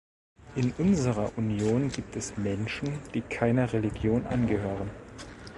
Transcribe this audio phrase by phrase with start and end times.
[0.55, 4.89] In unserer Union gibt es Menschen, die keiner Religion angehören.